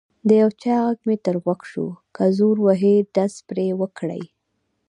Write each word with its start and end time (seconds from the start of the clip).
د 0.27 0.29
یو 0.41 0.49
چا 0.61 0.75
غږ 0.85 0.99
مې 1.07 1.15
تر 1.25 1.35
غوږ 1.43 1.61
شو: 1.71 1.85
که 2.15 2.23
زور 2.37 2.57
وهي 2.65 2.95
ډز 3.15 3.33
پرې 3.49 3.67
وکړئ. 3.79 4.23